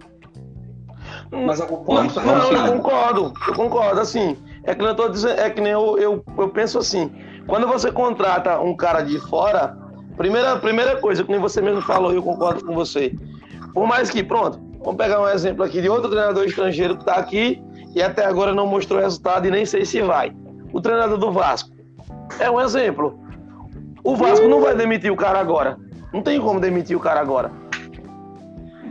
[1.32, 1.86] Algum ponto?
[1.86, 4.00] Vamos- Não, vamos eu concordo, eu concordo.
[4.02, 7.12] Assim, é que nem eu tô dizendo, é que nem eu, eu, eu penso assim.
[7.47, 9.75] Quando você contrata um cara de fora,
[10.17, 13.13] primeira, primeira coisa, que nem você mesmo falou, eu concordo com você.
[13.73, 17.15] Por mais que, pronto, vamos pegar um exemplo aqui de outro treinador estrangeiro que tá
[17.15, 17.62] aqui
[17.95, 20.32] e até agora não mostrou resultado e nem sei se vai.
[20.71, 21.69] O treinador do Vasco.
[22.39, 23.19] É um exemplo.
[24.04, 25.77] O Vasco não vai demitir o cara agora.
[26.13, 27.51] Não tem como demitir o cara agora.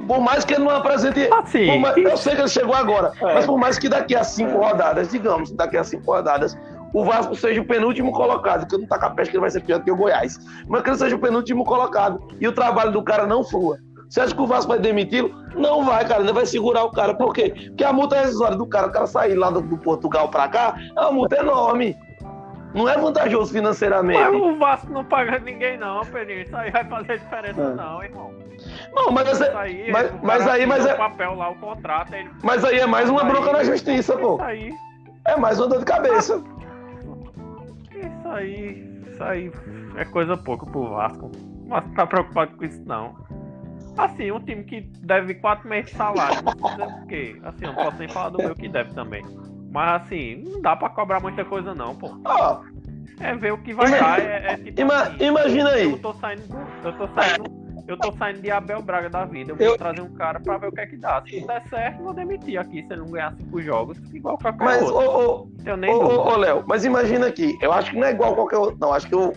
[0.07, 1.29] Por mais que ele não apresente.
[1.33, 3.35] Assim, por mais- eu sei que ele chegou agora, É.
[3.35, 6.59] mas por mais que daqui a cinco rodadas, digamos, daqui a cinco rodadas,
[6.93, 9.43] o Vasco seja o penúltimo colocado, que eu não tá com a peste que ele
[9.43, 12.47] vai ser pior do que o Goiás, mas que ele seja o penúltimo colocado e
[12.49, 13.79] o trabalho do cara não flua.
[14.09, 15.31] Você acha que o Vasco vai demiti-lo?
[15.55, 17.15] Não vai, cara, ainda vai segurar o cara.
[17.15, 17.55] Por quê?
[17.69, 20.49] Porque a multa é rescisória do cara, o cara sair lá do, do Portugal pra
[20.49, 21.97] cá, é uma multa enorme.
[22.75, 24.21] Não é vantajoso financeiramente.
[24.21, 26.43] Mas o Vasco não paga ninguém, não, Pedrinho.
[26.43, 27.75] Isso aí vai fazer diferença, É.
[27.75, 28.31] não, irmão.
[28.95, 32.29] Não, mas, é- aí, mas, mas aí, mas é, papel lá, o contrato, ele.
[32.43, 34.41] mas aí é mais uma bronca na justiça, pô.
[34.43, 34.73] Aí,
[35.27, 36.43] É mais uma dor de cabeça.
[38.31, 39.53] Isso aí, isso aí
[39.97, 41.31] é coisa pouca pro Vasco.
[41.67, 43.15] Mas não tá preocupado com isso, não.
[43.97, 47.37] Assim, um time que deve quatro meses de salário, não o quê?
[47.45, 49.25] Assim, eu não posso nem falar do meu que deve também.
[49.71, 52.11] Mas assim, não dá pra cobrar muita coisa, não, pô.
[52.25, 52.63] Ó,
[53.21, 54.21] É ver o que vai dar.
[54.21, 55.91] É, é tipo ima- assim, imagina aí.
[55.91, 56.43] Eu tô saindo.
[56.49, 57.70] do- Eu tô saindo.
[57.91, 59.53] Eu tô saindo de Abel Braga da vida.
[59.53, 61.23] Eu vou Eu- trazer um cara pra ver o que é que dá.
[61.27, 64.65] Se não der certo, vou demitir aqui se ele não ganhar cinco jogos, igual qualquer
[64.65, 65.09] Mas, ô, outro.
[65.11, 68.07] ô, Não tenho nem Ô, ô, ô, Léo, mas imagina aqui, eu acho que não
[68.07, 68.93] é igual qualquer outro, não.
[68.93, 69.33] Acho que o,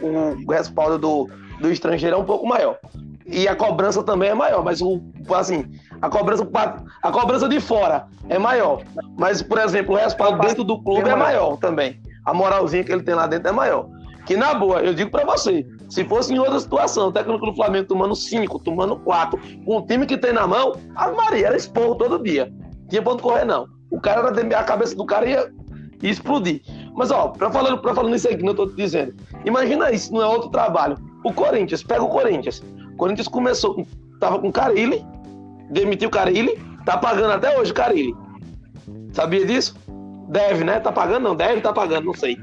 [0.46, 2.78] o respaldo do, do estrangeiro é um pouco maior.
[3.26, 5.02] E a cobrança também é maior, mas o,
[5.34, 5.66] assim,
[6.02, 6.48] a cobrança,
[7.02, 8.84] a cobrança de fora é maior.
[9.18, 12.00] Mas, por exemplo, o respaldo dentro do clube é maior também.
[12.26, 13.88] A moralzinha que ele tem lá dentro é maior.
[14.26, 17.54] Que na boa, eu digo pra você, se fosse em outra situação, o técnico do
[17.54, 21.56] Flamengo tomando cinco, tomando quatro, com o time que tem na mão, a Maria era
[21.56, 22.52] esporro todo dia.
[22.90, 23.68] Tinha ponto de correr, não.
[23.92, 25.54] O cara era a cabeça do cara ia,
[26.02, 26.64] ia explodir.
[26.96, 29.14] Mas, ó, pra falando, pra falando isso que eu tô te dizendo,
[29.46, 30.98] imagina isso, não é outro trabalho.
[31.24, 32.64] O Corinthians, pega o Corinthians.
[32.94, 33.86] O Corinthians começou,
[34.20, 35.06] tava com o Carilli,
[35.70, 38.16] demitiu o Carilli, tá pagando até hoje o Carilli.
[39.12, 39.76] Sabia disso?
[40.30, 40.80] Deve, né?
[40.80, 41.22] Tá pagando?
[41.22, 42.36] Não, deve, tá pagando, não sei.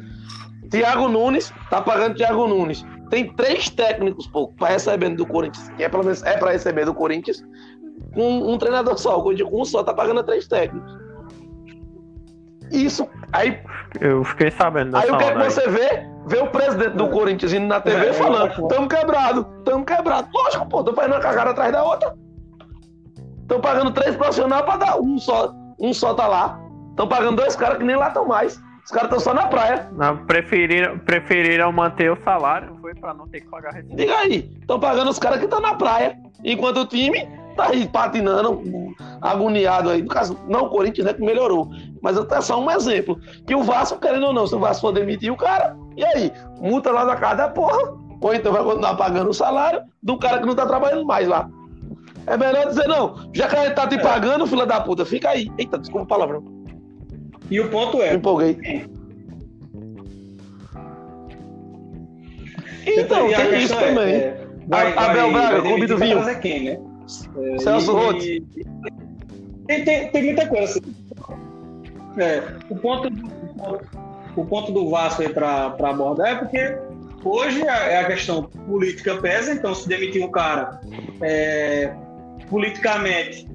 [0.71, 2.87] Thiago Nunes, tá pagando Thiago Nunes.
[3.11, 6.85] Tem três técnicos, pô, pra receber do Corinthians, que é pelo menos é pra receber
[6.85, 7.45] do Corinthians,
[8.15, 9.19] com um treinador só.
[9.19, 10.97] O Corinthians com um só tá pagando três técnicos.
[12.71, 13.61] Isso, aí
[14.01, 16.09] Eu fiquei sabendo Aí o que, é que você vê?
[16.27, 18.69] Vê o presidente do Corinthians indo na TV É, falando: é, é.
[18.69, 20.29] tamo quebrado, tamo quebrado.
[20.33, 22.15] Lógico, pô, tô fazendo uma cagada atrás da outra.
[23.43, 25.53] Estão pagando três profissionais pra dar um só.
[25.81, 26.61] Um só tá lá.
[26.91, 28.61] Estão pagando dois caras que nem lá estão mais.
[28.85, 29.89] Os caras estão só na praia.
[29.93, 33.97] Não, preferiram, preferiram manter o salário, foi pra não ter que pagar receita.
[33.97, 34.51] Diga aí.
[34.61, 36.19] Estão pagando os caras que estão na praia.
[36.45, 38.63] Enquanto o time tá aí patinando,
[39.21, 40.03] agoniado aí.
[40.03, 41.13] No caso, não o Corinthians, né?
[41.13, 41.71] Que melhorou.
[42.03, 43.19] Mas é só um exemplo.
[43.47, 46.33] Que o Vasco, querendo ou não, se o Vasco for demitir o cara, e aí?
[46.61, 47.95] Multa lá na casa da porra.
[48.21, 51.49] Ou então vai continuar pagando o salário do cara que não tá trabalhando mais lá.
[52.27, 55.31] É melhor dizer, não, já que a gente tá te pagando, fila da puta, fica
[55.31, 55.51] aí.
[55.57, 56.60] Eita, desculpa o palavrão.
[57.51, 58.57] E o ponto é, empolguei.
[62.87, 64.15] Então, a tem isso é, também.
[64.15, 66.17] é, vai, Abel Braga, Clube do Vinho.
[66.23, 66.79] trazer quem, né?
[67.37, 68.23] É, Celso Roth.
[69.67, 70.79] Tem, tem, tem muita coisa.
[70.79, 70.95] assim.
[72.19, 73.31] É, o, ponto, do-
[74.37, 76.77] o ponto do Vasco aí para abordar é porque
[77.25, 80.81] hoje a, é a questão política pesa, então se demitir um cara
[81.23, 81.93] é,
[82.49, 83.47] politicamente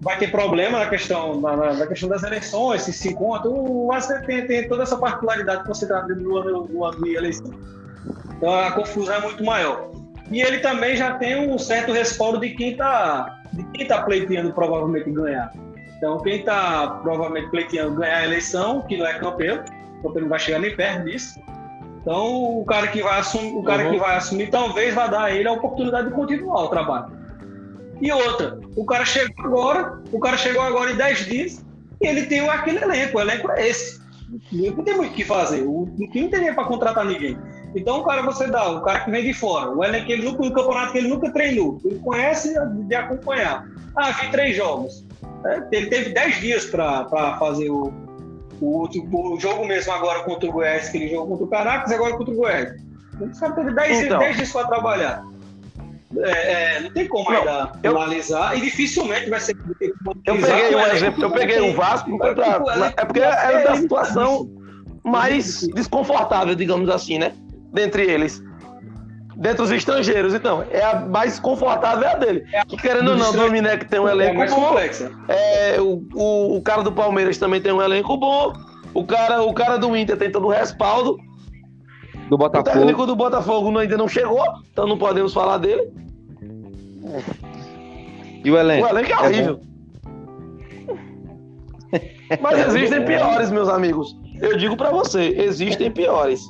[0.00, 3.50] vai ter problema na questão, na, na- questão das eleições, se se encontra.
[3.50, 7.50] O Vasco tem, tem toda essa particularidade está dentro do ano, do ano de eleição.
[8.36, 9.90] Então a confusão é muito maior.
[10.30, 14.52] E ele também já tem um certo respaldo de quem está de quem tá pleiteando
[14.52, 15.52] provavelmente ganhar.
[15.96, 19.62] Então, quem está provavelmente pleiteando ganhar a eleição, que não é campeão,
[19.98, 21.38] o campeão não vai chegar nem perto disso.
[22.00, 23.90] Então, o cara que vai assumir, o cara Uhum.
[23.90, 27.19] que vai assumir talvez vá dar a ele a oportunidade de continuar o trabalho.
[28.00, 31.64] E outra, o cara chegou agora, o cara chegou agora em 10 dias
[32.00, 34.00] e ele tem aquele elenco, o elenco é esse.
[34.52, 37.36] Não tem muito o que fazer, o o time não tem nem para contratar ninguém.
[37.74, 40.24] Então, o cara você dá, o cara que vem de fora, o elenco que ele
[40.24, 42.54] nunca, o campeonato que ele nunca treinou, ele conhece
[42.86, 43.68] de acompanhar.
[43.96, 45.04] Ah, vi três jogos.
[45.44, 47.92] É, ele teve 10 dias para fazer o,
[48.60, 48.88] o,
[49.34, 52.34] o jogo mesmo agora contra o Goiás, que ele jogou contra o Caracas agora contra
[52.34, 52.74] o Goiás.
[53.20, 54.18] Esse cara teve 10 Então.
[54.18, 55.24] 10 dias para trabalhar.
[56.18, 59.56] É, é, não tem como Não, ainda eu- analisar e dificilmente vai ser.
[60.26, 64.50] Eu peguei um exemplo, eu peguei o Vasco, pra- pra- é porque é da situação
[65.04, 67.32] mais desconfortável, digamos assim, né?
[67.72, 68.42] Dentre eles.
[69.36, 70.64] Dentre os estrangeiros, então.
[70.70, 72.44] É a mais confortável é a dele.
[72.68, 74.76] Que querendo ou não, o Dominec tem um É elenco mais bom.
[75.28, 78.52] É, o, o, o cara do Palmeiras também tem um elenco bom.
[78.92, 81.16] O cara, o cara do Inter tem todo o respaldo.
[82.30, 82.70] Do O Botafogo.
[82.70, 84.40] técnico do Botafogo ainda não chegou,
[84.72, 85.90] então não podemos falar dele.
[88.44, 88.86] E o elenco?
[88.86, 89.60] O elenco é horrível.
[92.40, 94.16] Mas existem piores, meus amigos.
[94.40, 96.40] Eu digo pra você, existem piores.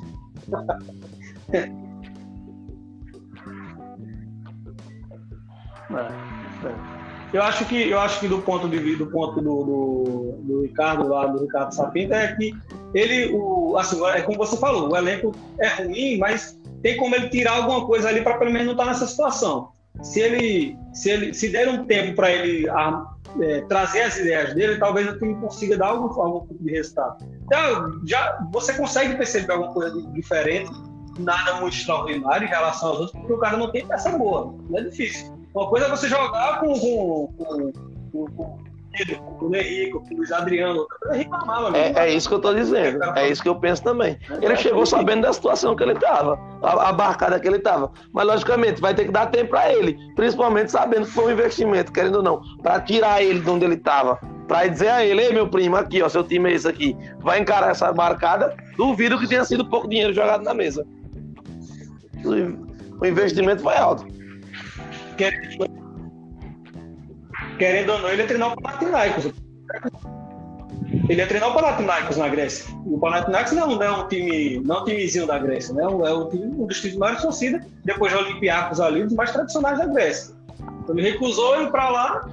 [7.33, 11.07] Eu acho que, eu acho que do ponto de do ponto do, do, do Ricardo
[11.07, 12.53] lá, do Ricardo Sapinto, é que
[12.93, 17.29] ele, o, assim, é como você falou, o elenco é ruim, mas tem como ele
[17.29, 19.69] tirar alguma coisa ali para pelo menos não estar nessa situação.
[20.01, 23.05] Se ele, se ele, se der um tempo para ele ah,
[23.39, 27.23] é, trazer as ideias dele, talvez o time consiga dar algum, algum tipo de resultado.
[27.45, 30.71] Então, já você consegue perceber alguma coisa diferente,
[31.19, 34.79] nada muito extraordinário em relação aos outros, porque o cara não tem peça boa, não
[34.79, 35.40] é difícil.
[35.53, 37.71] Uma coisa é você jogar com, com, com,
[38.11, 38.59] com, com,
[39.39, 41.23] com o Henrique, com o Luiz Adriano, coisa
[41.77, 41.93] é.
[41.93, 43.03] É, é isso que eu tô dizendo.
[43.15, 44.17] É isso que eu penso também.
[44.41, 47.91] Ele chegou sabendo da situação que ele tava, a, barcada que ele tava.
[48.11, 49.97] Mas, logicamente, vai ter que dar tempo pra ele.
[50.15, 53.77] Principalmente sabendo que foi um investimento, querendo ou não, pra tirar ele de onde ele
[53.77, 54.19] tava.
[54.47, 56.97] Pra dizer a ele, ei, meu primo, aqui, ó, seu time é esse aqui.
[57.19, 58.53] Vai encarar essa barcada.
[58.75, 60.85] Duvido que tenha sido pouco dinheiro jogado na mesa.
[62.99, 64.05] O investimento foi alto.
[65.17, 65.69] Querendo,
[67.57, 69.31] querendo ou não, ele ia treinar o Panathinaikos.
[71.09, 72.75] Ele ia treinar o Panathinaikos na Grécia.
[72.85, 75.83] O Panathinaikos não é um time, não é um timezinho da Grécia, né?
[75.83, 79.77] É um time, um dos times mais torcidas, depois de Olympiacos ali, dos mais tradicionais
[79.77, 80.35] da Grécia.
[80.83, 82.29] Então ele recusou ir para lá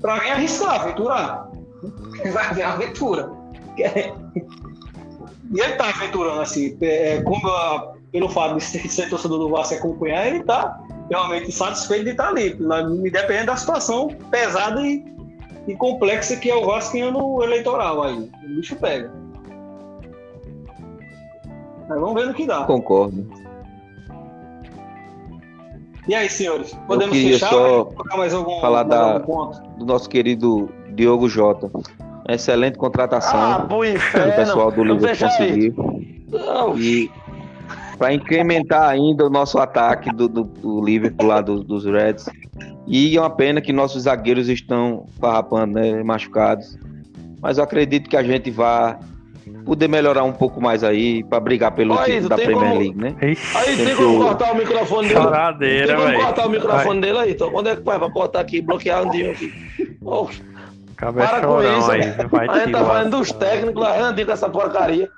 [0.00, 1.48] para vir arriscar, aventurar.
[2.32, 3.30] Vai vir aventura.
[5.52, 9.48] E ele tá aventurando assim, é, como a, pelo fato de ser, ser torcedor do
[9.50, 10.78] Vasco acompanhar, ele tá
[11.10, 12.56] realmente satisfeito de estar ali,
[13.06, 15.04] independente da situação pesada e,
[15.68, 16.96] e complexa que é o Vasco
[17.42, 18.30] eleitoral aí.
[18.44, 19.12] O bicho pega.
[21.88, 22.64] Mas vamos ver no que dá.
[22.64, 23.26] Concordo.
[26.08, 27.48] E aí, senhores, podemos fechar?
[27.50, 29.50] só Colocar mais algum, falar mais da- algum?
[29.78, 31.70] Do nosso querido Diogo Jota.
[32.28, 33.38] Excelente contratação.
[33.40, 35.74] Ah, o pessoal do Liverpool conseguiu.
[36.30, 37.10] Não, E
[38.02, 42.28] para incrementar ainda o nosso ataque do, do, do Liverpool lá do- dos Reds.
[42.84, 46.76] E é uma pena que nossos zagueiros estão farrapando, né, machucados.
[47.40, 48.98] Mas eu acredito que a gente vai
[49.64, 52.80] poder melhorar um pouco mais aí para brigar pelo Olha, título tu da Premier como-
[52.80, 53.14] League, né?
[53.22, 55.20] Ixi, Aí tem como que- cortar o microfone dele.
[55.20, 57.30] choradeira, Tem como cortar o microfone dele aí.
[57.30, 59.52] Então, quando é que vai pra cortar aqui, bloquear um dia aqui?
[60.96, 61.90] Acaba para com isso.
[61.92, 62.00] aí.
[62.30, 65.08] Vai a gente te tá falando dos técnicos lá, com essa porcaria.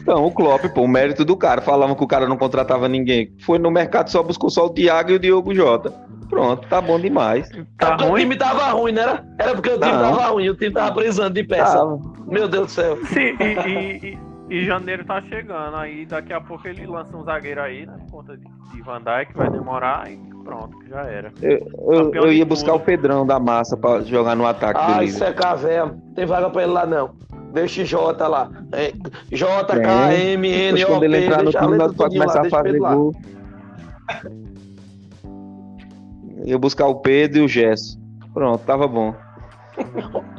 [0.00, 1.60] Então, o Klopp, pô, o mérito do cara.
[1.60, 3.32] Falavam que o cara não contratava ninguém.
[3.40, 5.92] Foi no mercado, só buscou só o Thiago e o Diogo Jota.
[6.28, 7.48] Pronto, tá bom demais.
[7.78, 9.24] Tá porque o time tava ruim, não era?
[9.38, 10.00] Era porque o time Não.
[10.00, 11.78] tava ruim, o time tava precisando de peça.
[11.78, 12.00] Tava.
[12.26, 12.98] Meu Deus do céu.
[13.06, 14.18] Sim, e, e- e-
[14.50, 17.94] e janeiro tá chegando, aí daqui a pouco ele lança um zagueiro aí, né?
[18.04, 21.32] Por conta de, de Van Dijk, vai demorar e pronto, que já era.
[21.40, 25.06] Eu, eu- eu ia buscar o Pedrão da massa pra jogar no ataque do Ai,
[25.06, 25.26] Liverpool.
[25.28, 25.96] secar velho.
[26.14, 27.14] Tem vaga pra ele lá não.
[27.52, 28.50] Deixa J lá.
[28.72, 28.92] É,
[29.30, 33.14] J, K, M, N, O, quando ele entrar no time, nós começar a fazer gol.
[36.44, 37.98] Eu buscar o Pedro e o Gesso.
[38.34, 39.14] Pronto, tava bom.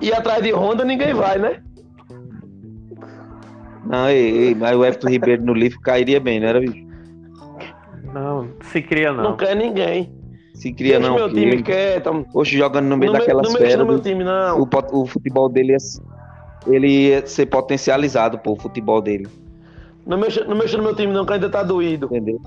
[0.02, 1.62] E atrás de Honda ninguém vai, né?
[3.86, 6.86] Não, ei, ei, mas o Everton Ribeiro no livro cairia bem, não era, bicho?
[8.14, 9.38] Não, se cria Não, não.
[9.38, 10.12] quer ninguém.
[10.54, 11.16] Se cria Deixa não.
[11.18, 12.26] meu que time ele- quieto.
[12.34, 14.62] Hoje jogando no meio Não, me- daquelas não mexe no feras, meu time, não.
[14.62, 14.70] o,
[15.02, 15.78] o futebol dele ia,
[16.74, 19.28] ele ia ser potencializado, pô, o futebol dele,
[20.08, 22.06] Não mexa, não mexa no meu time, não, que ainda tá doído.
[22.08, 22.40] entendeu?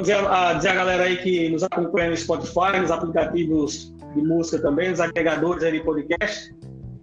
[0.00, 4.58] dizer, a, dizer a galera aí que nos acompanha no Spotify, nos aplicativos de música
[4.60, 6.54] também, nos agregadores aí de podcast.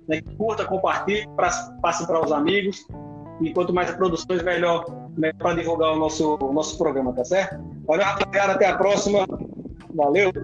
[0.08, 1.50] Né, curta, compartilhe, pra-
[1.82, 2.86] passe para os amigos.
[3.42, 4.86] E quanto mais produções, melhor,
[5.18, 7.58] melhor para divulgar o nosso, o nosso programa, tá certo?
[7.88, 8.54] Valeu, rapaziada.
[8.54, 9.26] Até a próxima.
[9.94, 10.32] Valeu.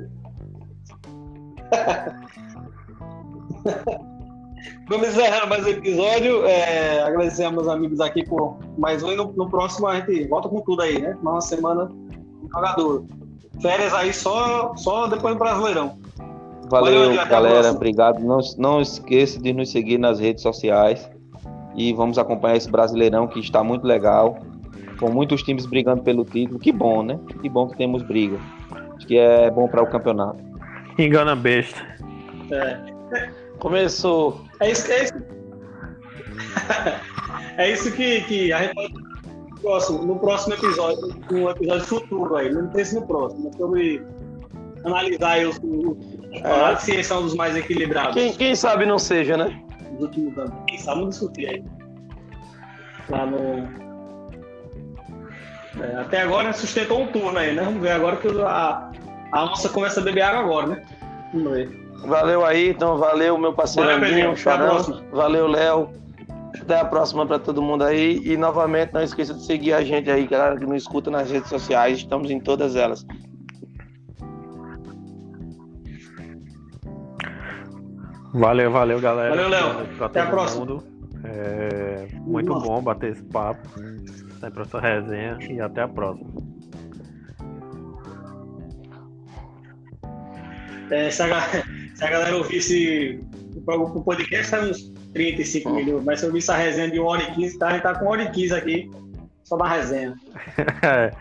[4.90, 6.46] Vamos encerrar mais um episódio.
[6.46, 9.12] É, agradecer aos meus amigos aqui por mais um.
[9.12, 11.18] E no, no próximo a gente volta com tudo aí, né?
[11.22, 11.92] Mais uma semana
[12.52, 13.06] jogador.
[13.62, 16.00] Férias aí só, só depois do Brasileirão.
[16.70, 17.72] Valeu, Valeu, galera.
[17.72, 18.20] Obrigado.
[18.20, 21.10] Não, não esqueça de nos seguir nas redes sociais.
[21.76, 24.38] E vamos acompanhar esse Brasileirão que está muito legal.
[25.00, 26.60] Com muitos times brigando pelo título.
[26.60, 27.20] Que bom, né?
[27.42, 28.38] Que bom que temos briga.
[28.96, 30.44] Acho que é bom para o campeonato.
[30.98, 31.80] Engana besta.
[33.60, 34.42] Começou.
[34.60, 35.14] É isso, é isso.
[37.58, 38.94] é isso que, que a gente pode
[39.60, 44.02] no próximo, no próximo episódio, no episódio futuro aí, não pense no próximo, mas sobre
[44.86, 45.60] analisar aí os,
[46.32, 49.60] os campeonatos, se eles são dos mais equilibrados Quem, quem sabe não seja, né?
[50.00, 50.54] dos últimos anos.
[50.68, 51.64] Quem sabe vamos discutir aí.
[53.10, 53.68] Lá no.
[55.82, 57.64] É, até agora sustentou um turno aí, né?
[57.64, 58.92] Vamos ver agora que a,
[59.32, 60.84] a onça começa a beber água agora, né?
[61.34, 61.90] Vamos ver.
[62.06, 64.34] Valeu aí, então valeu, meu parceiro Andinho.
[65.12, 65.90] Valeu, Léo.
[66.62, 68.22] Até a próxima pra todo mundo aí.
[68.24, 71.50] E novamente, não esqueça de seguir a gente aí, galera que nos escuta nas redes
[71.50, 72.00] sociais.
[72.00, 73.06] Estamos em todas elas.
[78.34, 79.30] Valeu, valeu, galera.
[79.30, 80.04] Valeu, Léo.
[80.04, 80.66] Até a próxima.
[80.66, 80.84] mundo.
[81.24, 82.66] É muito Nossa.
[82.66, 83.68] bom bater esse papo.
[84.40, 85.38] Sempre essa resenha.
[85.50, 86.30] E até a próxima.
[90.92, 91.42] É, se, a,
[91.96, 93.24] se a galera ouvisse
[93.68, 97.24] o, podcast, tá uns 35 minutos, mas se eu ouvisse a resenha de 1 hora
[97.24, 98.92] e 15, tá, a gente tá com 1 hora e 15 aqui,
[99.44, 100.16] só na resenha.
[100.82, 101.12] É.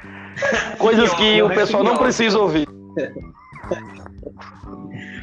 [0.78, 1.54] Coisas que Pior, o né?
[1.54, 2.66] pessoal não precisa ouvir.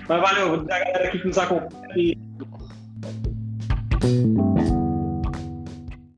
[0.08, 2.16] Mas valeu, a galera que nos acompanha.